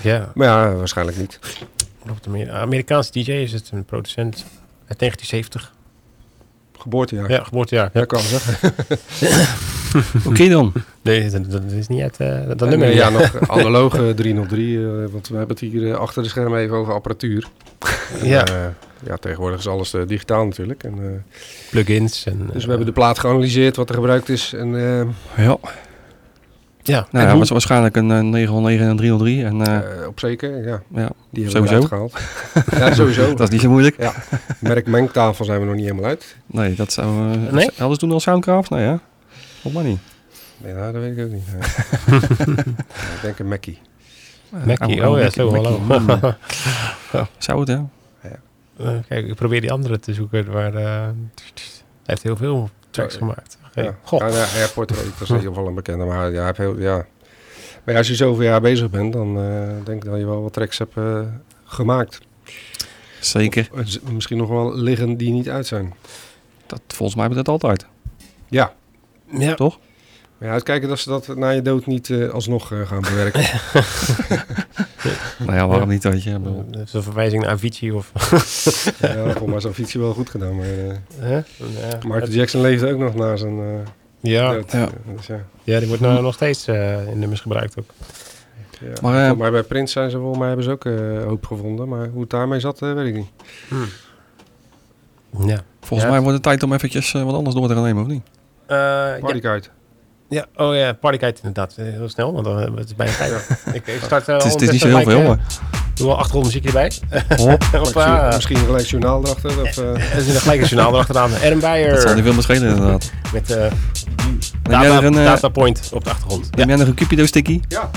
Ja, 0.01 0.31
Maar 0.33 0.47
ja, 0.47 0.73
waarschijnlijk 0.75 1.17
niet. 1.17 1.39
Robert 2.05 2.27
Amani. 2.27 2.49
Amerikaanse 2.49 3.11
DJ 3.11 3.31
is 3.31 3.51
het, 3.51 3.69
een 3.73 3.85
producent 3.85 4.45
uit 4.87 4.99
1970. 4.99 5.73
Geboortejaar. 6.77 7.29
Ja, 7.31 7.43
geboortejaar. 7.43 7.89
Ja, 7.93 7.99
Ja. 7.99 8.05
kan 8.05 8.19
zeggen. 8.19 8.73
Oké 10.29 10.47
dan. 10.49 10.73
Nee, 11.01 11.29
dat, 11.29 11.51
dat 11.51 11.61
is 11.71 11.87
niet 11.87 12.01
uit 12.01 12.17
eh, 12.17 12.47
dat 12.47 12.61
En, 12.61 12.69
nummer. 12.69 12.89
ja. 12.89 12.95
ja, 12.95 13.09
nog 13.09 13.49
analoge 13.49 14.13
303. 14.15 14.77
eh, 14.77 14.83
want 15.11 15.27
we 15.27 15.37
hebben 15.37 15.55
het 15.57 15.59
hier 15.71 15.91
eh, 15.91 15.97
achter 15.97 16.23
de 16.23 16.29
schermen 16.29 16.59
even 16.59 16.75
over 16.75 16.93
apparatuur. 16.93 17.47
Ja. 18.23 18.45
En, 18.47 18.75
ja, 19.05 19.15
tegenwoordig 19.17 19.59
is 19.59 19.67
alles 19.67 19.93
digitaal 20.07 20.45
natuurlijk. 20.45 20.83
En, 20.83 20.93
eh, 20.99 21.35
Plugins. 21.71 22.25
En, 22.25 22.49
dus 22.53 22.63
we 22.63 22.69
hebben 22.69 22.87
de 22.87 22.93
plaat 22.93 23.19
geanalyseerd 23.19 23.75
wat 23.75 23.89
er 23.89 23.95
gebruikt 23.95 24.29
is. 24.29 24.53
En 24.53 24.75
eh, 24.75 25.45
Ja. 25.45 25.57
Ja, 26.83 27.07
Nou, 27.11 27.27
ja, 27.27 27.37
was 27.37 27.49
waarschijnlijk 27.49 27.95
een 27.95 28.11
eh, 28.11 28.19
909 28.19 28.83
en 28.85 28.89
een 28.91 28.97
303. 28.97 29.45
En 29.45 29.61
eh, 29.61 30.01
eh, 30.01 30.07
op 30.07 30.19
zeker, 30.19 30.65
ja. 30.67 30.81
ja, 30.93 31.09
Die 31.29 31.43
hebben 31.43 31.51
Sowieso. 31.67 31.81
we 31.81 31.87
gehaald. 31.87 32.13
ja, 32.79 32.93
sowieso. 32.93 33.27
dat 33.35 33.39
is 33.39 33.49
niet 33.49 33.61
zo 33.61 33.69
moeilijk. 33.69 33.97
Ja. 34.01 34.13
Merk 34.59 34.87
mengtafel 34.87 35.45
zijn 35.45 35.59
we 35.59 35.65
nog 35.65 35.75
niet 35.75 35.83
helemaal 35.85 36.05
uit. 36.09 36.35
Nee, 36.45 36.75
dat 36.75 36.91
zou... 36.91 37.31
eh 37.33 37.51
Nee? 37.51 37.65
Hadden 37.75 37.93
ze 37.93 37.97
toen 37.97 38.11
al 38.11 38.19
Soundcraft? 38.19 38.69
Nee, 38.69 38.85
hè? 38.85 38.95
Volgens 39.61 39.83
mij 39.83 39.91
niet. 39.91 39.99
Nee, 40.57 40.73
nou, 40.73 40.93
dat 40.93 41.01
weet 41.01 41.17
ik 41.17 41.23
ook 41.25 41.31
niet. 41.31 41.43
Ja. 41.45 42.19
Ja, 42.93 43.15
ik 43.15 43.21
denk 43.21 43.39
een 43.39 43.47
Mackie. 43.47 43.79
Mackie, 44.65 45.09
oh 45.09 45.19
ja, 45.19 45.29
zo, 45.29 45.53
hallo. 45.53 45.81
Zou 47.37 47.59
het, 47.59 47.67
ja. 47.69 47.85
Eh, 48.77 48.89
kijk, 49.07 49.27
ik 49.27 49.35
probeer 49.35 49.61
die 49.61 49.71
andere 49.71 49.99
te 49.99 50.13
zoeken, 50.13 50.51
maar 50.51 50.73
eh, 50.75 50.83
hij 50.83 51.13
heeft 52.03 52.23
heel 52.23 52.35
veel 52.37 52.69
tracks 52.89 53.13
Ja. 53.13 53.19
gemaakt. 53.19 53.57
Hey, 53.73 53.83
Ja. 53.83 53.95
Goh. 54.03 54.19
Ja, 54.19 54.27
ja, 54.27 54.45
Airport 54.55 54.91
is 54.91 54.97
in 55.29 55.35
ieder 55.35 55.49
geval 55.49 55.67
een 55.67 55.75
bekende. 55.75 56.05
Maar 56.05 56.31
ja, 56.31 56.37
hij 56.37 56.45
heeft 56.45 56.57
heel, 56.57 56.79
ja. 56.79 57.05
Maar 57.83 57.93
ja, 57.93 57.97
als 57.97 58.07
je 58.07 58.15
zoveel 58.15 58.43
jaar 58.43 58.61
bezig 58.61 58.89
bent, 58.89 59.13
dan 59.13 59.37
eh, 59.37 59.85
denk 59.85 60.03
ik 60.03 60.09
dat 60.09 60.19
je 60.19 60.25
wel 60.25 60.41
wat 60.41 60.53
tracks 60.53 60.77
hebt 60.77 60.97
eh, 60.97 61.19
gemaakt. 61.63 62.19
Zeker. 63.19 63.69
Of, 63.71 63.79
eh, 63.79 64.11
misschien 64.11 64.37
nog 64.37 64.49
wel 64.49 64.75
liggen 64.77 65.17
die 65.17 65.31
niet 65.31 65.49
uit 65.49 65.67
zijn. 65.67 65.93
Dat, 66.65 66.81
volgens 66.87 67.15
mij 67.17 67.25
hebben 67.27 67.43
we 67.43 67.51
dat 67.51 67.61
altijd. 67.61 67.85
Ja. 68.47 68.73
Ja. 69.37 69.53
Toch? 69.53 69.79
Maar 70.37 70.47
ja, 70.47 70.53
uitkijken 70.53 70.89
dat 70.89 70.99
ze 70.99 71.09
dat 71.09 71.35
na 71.35 71.49
je 71.49 71.61
dood 71.61 71.85
niet 71.85 72.11
alsnog 72.31 72.71
eh, 72.71 72.87
gaan 72.87 73.01
bewerken. 73.01 73.41
Nou 75.45 75.57
ja, 75.57 75.67
waarom 75.67 75.89
niet, 75.89 76.03
weet 76.03 76.23
je. 76.23 76.29
Ik 76.29 76.43
bedoel, 76.43 76.65
Dat 76.69 76.81
is 76.81 76.93
een 76.93 77.03
verwijzing 77.03 77.41
naar 77.43 77.51
Avicii 77.51 77.91
of... 77.91 78.11
ja, 78.99 79.13
volgens 79.13 79.45
mij 79.45 79.55
is 79.55 79.65
Avicii 79.67 80.01
wel 80.01 80.13
goed 80.13 80.29
gedaan. 80.29 80.55
Maar 80.55 80.65
eh, 80.65 80.95
Hè? 81.19 81.35
Ja, 81.35 81.43
Michael 82.03 82.19
het- 82.21 82.33
Jackson 82.33 82.61
leefde 82.61 82.91
ook 82.91 82.99
nog 82.99 83.15
na 83.15 83.35
zijn 83.35 83.59
eh 83.59 83.65
ja. 84.19 84.51
Ja. 84.69 84.89
Dus 85.15 85.27
ja. 85.27 85.39
ja, 85.63 85.77
die 85.79 85.87
wordt 85.87 86.01
nou 86.03 86.21
nog 86.21 86.33
steeds 86.33 86.67
eh, 86.67 87.07
in 87.07 87.19
nummers 87.19 87.41
gebruikt 87.41 87.79
ook. 87.79 87.85
Ja. 88.79 88.87
Maar, 89.01 89.29
eh, 89.45 89.51
bij 89.51 89.63
Prince 89.63 89.91
zijn 89.91 90.09
ze 90.09 90.17
volgens 90.17 90.37
mij 90.37 90.47
hebben 90.47 90.65
ze 90.65 90.71
ook 90.71 90.85
eh, 90.85 91.23
hoop 91.23 91.45
gevonden. 91.45 91.87
Maar 91.87 92.07
hoe 92.07 92.21
het 92.21 92.29
daarmee 92.29 92.59
zat, 92.59 92.81
eh, 92.81 92.93
weet 92.93 93.07
ik 93.07 93.13
niet. 93.15 93.27
Ja. 95.47 95.63
volgens 95.79 96.03
Ja. 96.03 96.09
mij 96.09 96.19
wordt 96.19 96.33
het 96.33 96.43
tijd 96.43 96.63
om 96.63 96.73
eventjes 96.73 97.13
eh, 97.13 97.23
wat 97.23 97.33
anders 97.35 97.55
door 97.55 97.67
te 97.67 97.73
gaan 97.73 97.83
nemen, 97.83 98.01
of 98.03 98.07
niet? 98.09 98.23
Eh, 98.65 98.77
ja, 98.77 99.17
Partykite. 99.19 99.69
Ja, 100.33 100.45
oh 100.55 100.75
ja, 100.75 100.93
partykite 100.93 101.35
inderdaad. 101.35 101.73
Eh, 101.77 101.85
Heel 101.85 102.09
snel, 102.09 102.33
want 102.33 102.45
dan 102.45 102.55
hebben 102.55 102.73
we 102.73 102.79
het 102.79 102.89
is 102.89 102.95
bijna 102.95 103.13
tijd. 103.13 103.33
ik, 103.77 103.87
ik 103.87 104.01
start 104.03 104.27
uh, 104.27 104.35
Het 104.35 104.45
is, 104.45 104.51
het 104.53 104.61
is 104.61 104.69
niet 104.69 104.81
zo 104.81 104.87
heel 104.87 105.01
veel, 105.01 105.21
maar... 105.21 105.39
Doe 105.93 106.07
wel 106.07 106.15
achtergrondmuziek 106.17 106.65
erbij. 106.65 106.91
Hoppa. 107.71 108.31
Misschien 108.35 108.57
een 108.57 108.65
gelijk 108.65 108.85
journaal 108.85 109.23
erachter. 109.23 109.61
Of, 109.61 109.77
eh, 109.77 110.13
Er 110.13 110.17
is 110.17 110.27
een 110.27 110.41
gelijk 110.41 110.61
een 110.61 110.67
journaal 110.67 110.93
erachteraan. 110.93 111.31
Aaron 111.35 111.59
dat 111.59 111.61
zal 111.61 111.71
Beyer 111.71 112.15
niet 112.15 112.45
veel 112.45 112.55
inderdaad. 112.55 113.11
met 113.33 113.51
eh 113.51 113.71
jij 114.69 114.87
data, 114.89 115.03
een, 115.03 115.17
eh, 115.17 115.25
data 115.25 115.49
point 115.49 115.89
op 115.93 116.03
de 116.03 116.09
achtergrond. 116.09 116.55
neem 116.55 116.67
jij 116.67 116.77
nog 116.77 116.87
een 116.87 116.93
Cupido-sticky? 116.93 117.59
ja, 117.67 117.89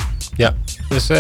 Dus 0.89 1.09
eh, 1.09 1.17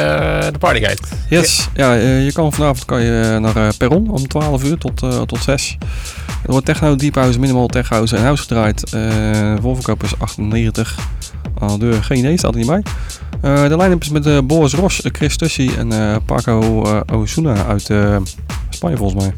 de 0.52 0.58
partykite. 0.58 1.02
Yes. 1.28 1.68
Ja, 1.74 1.96
eh, 1.96 2.24
je 2.24 2.32
kan 2.32 2.52
vanavond 2.52 2.84
kan 2.84 3.02
je 3.02 3.20
eh, 3.20 3.38
naar 3.38 3.74
Perron 3.76 4.10
om 4.10 4.28
12 4.28 4.64
uur 4.64 4.78
tot, 4.78 4.98
tot 5.26 5.42
6. 5.42 5.76
Er 6.42 6.52
wordt 6.52 6.66
techno, 6.66 6.96
deep 6.96 7.14
house, 7.14 7.38
minimal 7.38 7.66
tech 7.66 7.88
house 7.88 8.16
en 8.16 8.22
house 8.22 8.42
gedraaid. 8.42 8.94
Uh, 8.94 9.54
is 10.02 10.18
98 10.18 10.98
aan 11.58 11.68
de 11.68 11.78
deur. 11.78 12.04
Geen 12.04 12.18
idee, 12.18 12.38
staat 12.38 12.52
er 12.52 12.58
niet 12.58 12.66
bij. 12.66 12.82
De 13.40 13.76
line-up 13.76 14.02
is 14.02 14.08
met 14.08 14.26
eh, 14.26 14.38
Boris 14.44 14.74
Ros, 14.74 15.00
Chris 15.02 15.36
Tussi 15.36 15.70
en 15.78 16.22
Paco 16.24 16.82
Osuna 17.12 17.66
uit 17.66 17.90
Spanje 18.70 18.96
volgens 18.96 19.24
mij. 19.24 19.34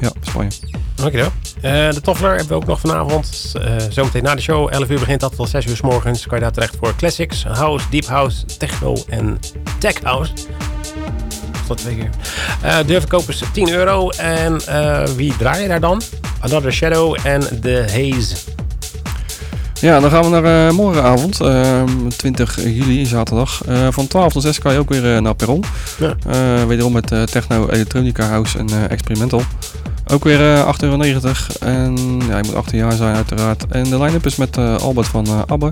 Ja, 0.00 0.10
Spanje. 0.20 0.50
Dankjewel. 0.94 1.30
Eh 1.60 1.90
de 1.90 2.00
Toffler 2.00 2.30
hebben 2.30 2.48
we 2.48 2.54
ook 2.54 2.66
nog 2.66 2.80
vanavond. 2.80 3.54
Eh, 3.60 3.76
zometeen 3.90 4.22
na 4.22 4.34
de 4.34 4.42
show. 4.42 4.68
11 4.72 4.88
uur 4.90 4.98
begint 4.98 5.20
dat 5.20 5.36
tot 5.36 5.48
6 5.48 5.66
uur 5.66 5.76
s 5.76 5.80
morgens. 5.80 6.26
Kan 6.26 6.38
je 6.38 6.44
daar 6.44 6.52
terecht 6.52 6.76
voor 6.80 6.96
classics, 6.96 7.44
house, 7.44 7.86
deep 7.90 8.06
house, 8.06 8.44
techno 8.58 8.96
en 9.08 9.38
tech 9.78 10.02
house. 10.02 10.32
Tot 11.66 11.78
twee 11.78 11.96
keer. 11.96 12.10
Deurverkoop 12.86 13.28
is 13.28 13.42
10 13.52 13.70
euro. 13.70 14.08
En 14.08 14.60
wie 15.16 15.36
draai 15.36 15.62
je 15.62 15.68
daar 15.68 15.80
dan? 15.80 16.02
Another 16.40 16.72
Shadow 16.72 17.16
en 17.24 17.60
The 17.60 17.84
Haze. 17.90 18.34
Ja, 19.80 20.00
dan 20.00 20.10
gaan 20.10 20.22
we 20.22 20.28
naar 20.40 20.68
eh, 20.68 20.74
morgenavond, 20.74 21.40
ehm, 21.40 22.08
20 22.16 22.56
juli, 22.64 23.06
zaterdag. 23.06 23.62
Eh, 23.66 23.86
van 23.90 24.06
12 24.06 24.32
tot 24.32 24.42
6 24.42 24.58
kan 24.58 24.72
je 24.72 24.78
ook 24.78 24.88
weer 24.88 25.14
eh, 25.16 25.20
naar 25.22 25.34
Perron. 25.34 25.64
Ja. 25.98 26.16
Eh, 26.30 26.64
wederom 26.66 26.92
met 26.92 27.12
eh, 27.12 27.22
techno, 27.22 27.68
elektronica, 27.68 28.26
house 28.28 28.58
en 28.58 28.68
eh, 28.68 28.90
experimental. 28.90 29.42
Ook 30.12 30.24
weer 30.24 30.54
eh 30.54 30.66
8,90 30.66 30.82
euro. 30.82 30.98
En 31.60 31.96
ja, 32.28 32.36
je 32.36 32.42
moet 32.46 32.54
18 32.54 32.78
jaar 32.78 32.92
zijn 32.92 33.14
uiteraard. 33.14 33.66
En 33.66 33.84
de 33.84 33.98
line-up 34.00 34.26
is 34.26 34.36
met 34.36 34.56
eh, 34.56 34.76
Albert 34.76 35.06
van 35.08 35.44
Abbe, 35.46 35.68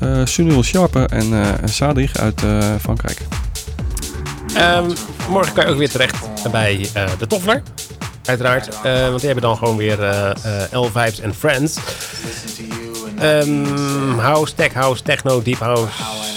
eh 0.00 0.20
Sunil 0.24 0.62
Sharpe 0.62 1.06
en 1.06 1.32
eh 1.32 1.48
Sadig 1.64 2.16
uit 2.16 2.42
eh, 2.42 2.58
Frankrijk. 2.80 3.18
Ehm, 4.54 4.90
morgen 5.30 5.52
kan 5.52 5.64
je 5.66 5.70
ook 5.72 5.78
weer 5.78 5.90
terecht 5.90 6.16
bij 6.50 6.88
eh, 6.94 7.04
de 7.18 7.26
Toffler. 7.26 7.62
Uiteraard. 8.24 8.68
Eh, 8.82 9.00
want 9.00 9.16
die 9.20 9.26
hebben 9.30 9.42
dan 9.44 9.56
gewoon 9.56 9.76
weer 9.76 9.98
L-Vibes 10.72 11.20
en 11.20 11.34
Friends. 11.34 11.76
Ehm, 13.18 14.18
house, 14.18 14.54
tech 14.54 14.72
house, 14.72 15.02
techno, 15.02 15.42
deep 15.42 15.58
house 15.58 15.92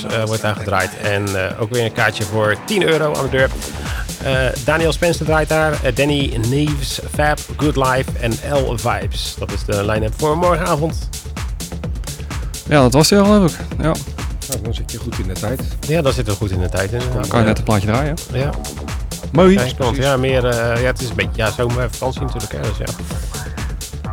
eh, 0.08 0.24
wordt 0.24 0.42
daar 0.42 0.56
gedraaid. 0.56 0.98
En 1.04 1.50
eh, 1.50 1.62
ook 1.62 1.70
weer 1.70 1.86
een 1.86 1.94
kaartje 1.94 2.24
voor 2.24 2.56
10 2.66 2.84
euro 2.84 3.16
aan 3.16 3.24
de 3.24 3.30
deur. 3.30 3.50
Eh, 4.24 4.64
Daniel 4.66 4.92
Spencer 4.92 5.26
draait 5.26 5.50
daar. 5.50 5.80
Danny 5.94 6.40
Neves, 6.48 7.00
Fab, 7.14 7.40
Good 7.58 7.76
Life 7.76 8.12
en 8.22 8.32
L-Vibes. 8.54 9.36
Dat 9.40 9.52
is 9.52 9.66
de 9.66 9.86
line-up 9.86 10.14
voor 10.18 10.38
morgenavond. 10.38 11.10
Ja, 12.68 12.82
dat 12.82 12.94
was 12.94 13.10
hij 13.10 13.20
al 13.20 13.40
leuk. 13.40 13.52
Ja, 13.78 13.84
nou, 13.84 14.62
dan 14.64 14.74
zit 14.74 14.92
je 14.92 14.98
goed 14.98 15.20
in 15.20 15.28
de 15.28 15.34
tijd. 15.34 15.62
Ja, 15.88 16.02
daar 16.02 16.14
zitten 16.14 16.34
we 16.34 16.40
goed 16.40 16.52
in 16.52 16.60
de 16.60 16.70
tijd. 16.70 16.92
dan 16.92 17.28
kan 17.28 17.40
je 17.40 17.46
net 17.46 17.58
een 17.58 17.64
plaatje 17.64 17.88
draaien. 17.88 18.16
Ja, 18.34 18.50
Mooi. 19.32 19.60
ja, 19.94 20.18
meer, 20.18 20.46
eh, 20.46 20.82
ja, 20.82 20.88
het 20.88 21.02
is 21.02 21.10
een 21.10 21.16
beetje 21.16 21.32
ja, 21.36 21.52
zomervakantie 21.52 22.22
natuurlijk. 22.22 22.52
Hè, 22.52 22.60
dus 22.60 22.78
ja. 22.78 22.86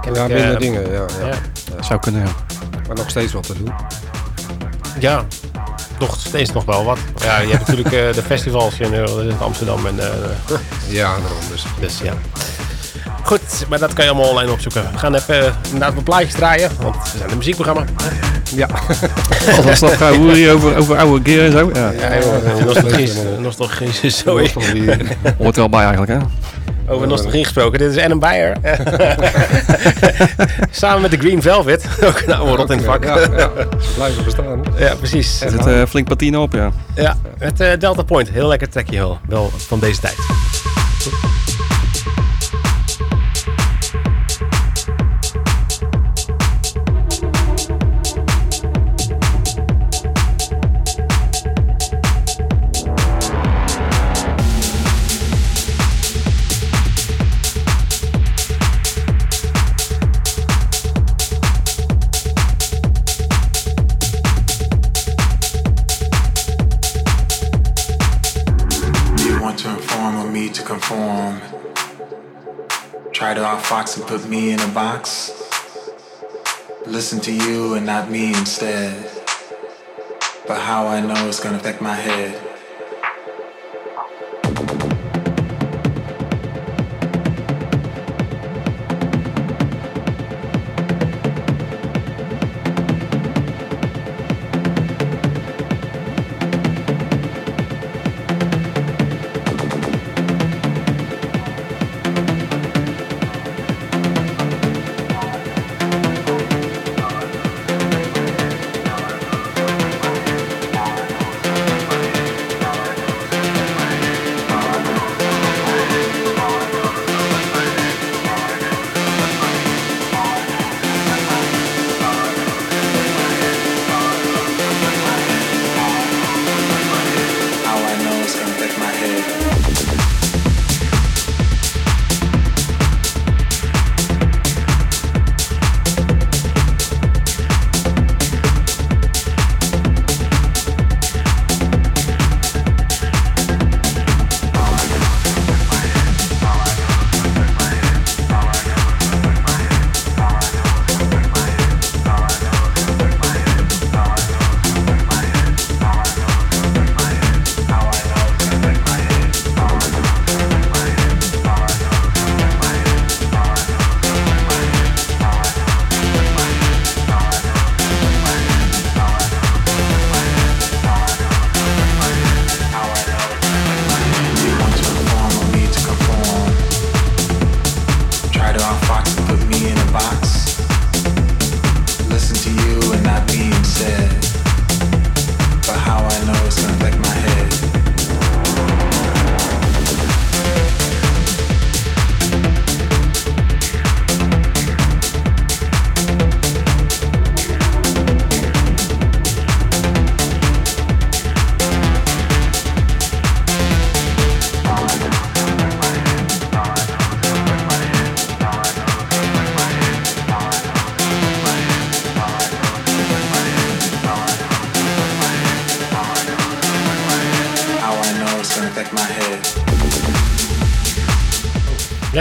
Ken 0.00 0.14
Ja, 0.14 0.24
ik, 0.24 0.32
minder 0.32 0.58
dingen. 0.58 0.90
Ja, 0.90 1.04
ja. 1.20 1.26
Ja. 1.76 1.82
Zou 1.82 2.00
kunnen, 2.00 2.20
ja. 2.20 2.55
Maar 2.86 2.96
nog 2.96 3.10
steeds 3.10 3.32
wat 3.32 3.46
te 3.46 3.54
doen. 3.54 3.72
Ja, 4.98 5.24
nog 5.98 6.16
steeds 6.20 6.52
nog 6.52 6.64
wel 6.64 6.84
wat. 6.84 6.98
Ja, 7.22 7.38
je 7.38 7.48
hebt 7.50 7.66
natuurlijk 7.66 7.94
eh, 7.94 8.12
de 8.12 8.22
festivals 8.22 8.78
in, 8.78 8.94
eh, 8.94 9.02
in 9.02 9.38
Amsterdam. 9.38 9.86
En, 9.86 9.98
eh, 9.98 10.06
Ja, 10.88 11.08
daarom 11.08 11.38
dus. 11.50 11.64
dus 11.80 11.98
ja. 12.02 12.12
Goed, 13.22 13.66
maar 13.68 13.78
dat 13.78 13.92
kan 13.92 14.04
je 14.04 14.10
allemaal 14.10 14.30
online 14.30 14.50
opzoeken. 14.52 14.82
We 14.92 14.98
gaan 14.98 15.14
even 15.14 15.54
inderdaad 15.64 15.94
wat 15.94 16.04
plaatjes 16.04 16.32
draaien, 16.32 16.70
want 16.80 16.96
we 17.12 17.18
zijn 17.18 17.30
een 17.30 17.36
muziekprogramma. 17.36 17.84
Ja. 18.54 18.68
Als 19.66 19.80
we 19.80 19.86
nog 19.86 19.96
gaan 19.96 20.14
hoeren 20.14 20.34
hier 20.36 20.52
over, 20.52 20.76
over 20.76 20.96
oude 20.96 21.30
gear 21.30 21.46
en 21.46 21.52
zo. 21.52 21.70
Ja, 21.74 21.90
Ja, 21.90 22.08
is 24.02 24.18
zo. 24.18 24.38
Nog 24.38 24.48
toch 24.48 24.72
weer. 24.72 25.16
hoort 25.38 25.54
er 25.54 25.60
wel 25.60 25.68
bij 25.68 25.84
eigenlijk, 25.84 26.12
hè. 26.12 26.18
Over 26.88 27.06
nostalgie 27.06 27.44
gesproken, 27.44 27.78
dit 27.78 27.96
is 27.96 28.02
Adam 28.02 28.18
Beyer. 28.18 28.56
Samen 30.70 31.00
met 31.00 31.10
de 31.10 31.16
Green 31.16 31.42
Velvet, 31.42 31.88
ook 32.04 32.22
een 32.26 32.34
oude 32.34 32.56
rot 32.56 32.70
in 32.70 32.76
het 32.76 32.86
vak. 32.86 33.04
Ja, 33.04 33.18
ja. 33.36 33.50
Blijven 33.94 34.24
bestaan. 34.24 34.62
Ja, 34.78 34.94
precies. 34.94 35.40
Er 35.40 35.50
zit 35.50 35.66
eh, 35.66 35.82
flink 35.88 36.08
patine 36.08 36.38
op, 36.38 36.52
ja. 36.52 36.70
Ja, 36.94 37.16
het 37.38 37.60
eh, 37.60 37.78
Delta 37.78 38.02
Point, 38.02 38.30
heel 38.30 38.48
lekker 38.48 38.68
trekje 38.68 38.96
wel, 38.96 39.18
wel 39.28 39.50
van 39.56 39.80
deze 39.80 40.00
tijd. 40.00 40.16
Conform. 70.86 71.40
Try 73.12 73.34
to 73.34 73.40
outfox 73.40 73.96
and 73.96 74.06
put 74.06 74.28
me 74.28 74.52
in 74.52 74.60
a 74.60 74.68
box. 74.68 75.32
Listen 76.86 77.20
to 77.20 77.32
you 77.32 77.74
and 77.74 77.84
not 77.84 78.10
me 78.10 78.28
instead. 78.28 78.94
But 80.46 80.60
how 80.60 80.86
I 80.86 81.00
know 81.00 81.28
it's 81.28 81.40
gonna 81.40 81.56
affect 81.56 81.80
my 81.80 81.94
head. 81.94 82.45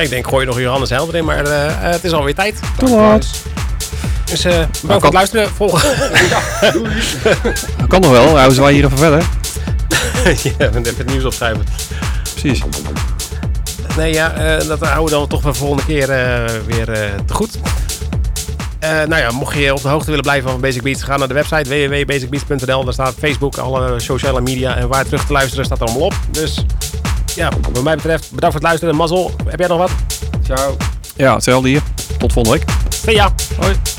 Ik 0.06 0.12
denk, 0.12 0.28
gooi 0.28 0.46
nog 0.46 0.60
Johannes 0.60 0.90
Helder 0.90 1.16
in, 1.16 1.26
maar 1.26 1.46
eh, 1.46 1.66
eh, 1.66 1.74
het 1.80 2.04
is 2.04 2.12
alweer 2.12 2.36
tijd. 2.36 2.60
Te 2.78 2.90
laat. 2.90 3.28
Dus 4.26 4.46
eh 4.46 4.52
bedankt 4.52 4.82
voor 4.82 5.02
het 5.02 5.14
luisteren. 5.14 5.50
Volgen. 5.50 5.90
Dat 7.78 7.88
kan 7.88 8.02
nog 8.02 8.12
wel, 8.12 8.38
houden 8.38 8.62
wij 8.62 8.74
hier 8.74 8.86
even 8.86 8.98
verder. 8.98 9.20
ja, 10.58 10.68
even 10.68 10.84
het 10.84 11.06
nieuws 11.06 11.24
opschrijven. 11.24 11.64
Precies. 12.34 12.64
Nee, 13.98 14.14
ja, 14.14 14.34
eh, 14.34 14.68
dat 14.68 14.80
houden 14.80 15.04
we 15.04 15.12
dan 15.12 15.28
toch 15.28 15.42
voor 15.42 15.52
de 15.52 15.58
volgende 15.58 15.86
keer 15.86 16.10
eh, 16.10 16.52
weer 16.66 16.92
eh, 16.92 17.10
te 17.26 17.34
goed. 17.34 17.60
Eh, 18.80 18.90
nou 18.92 19.16
ja, 19.22 19.32
mocht 19.32 19.58
je 19.58 19.74
op 19.74 19.82
de 19.82 19.88
hoogte 19.88 20.10
willen 20.10 20.24
blijven 20.24 20.50
van 20.50 20.62
Basic 20.62 20.82
Beats, 20.82 21.04
ga 21.04 21.18
naar 21.18 21.28
de 21.28 21.34
website 21.34 21.70
www.basicbeats.nl. 21.70 22.84
Daar 22.84 22.94
staat 22.94 23.14
Facebook, 23.20 23.58
alle 23.58 24.00
sociale 24.00 24.42
media 24.42 24.76
en 24.76 24.88
waar 24.88 25.06
terug 25.06 25.26
te 25.26 25.34
luisteren 25.34 25.66
staat 25.66 25.80
er 25.80 25.86
allemaal 25.86 26.06
op. 26.06 26.14
Dus 26.32 26.66
ja, 27.36 27.52
wat 27.74 27.84
mij 27.84 27.96
betreft, 27.96 28.32
bedankt 28.32 28.42
voor 28.42 28.54
het 28.54 28.64
luisteren. 28.64 28.96
Mazzel, 28.96 29.32
heb 29.48 29.60
jij 29.60 29.68
nog 29.68 29.78
wat? 29.78 29.92
Ciao. 30.44 30.78
Ja, 31.16 31.34
hetzelfde 31.34 31.70
hier. 31.70 31.82
Tot 32.18 32.34
volgende 32.34 32.60
week. 32.60 32.76
See 32.90 33.16
ya! 33.16 33.34
Hoi. 33.60 33.95